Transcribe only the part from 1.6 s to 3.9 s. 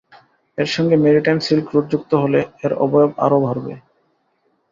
Road যুক্ত হলে এর অবয়ব আরও বাড়বে।